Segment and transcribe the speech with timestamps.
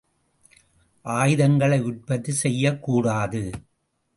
[1.05, 3.43] ஆயுதங்களை உற்பத்தி செய்யக்கூடாது!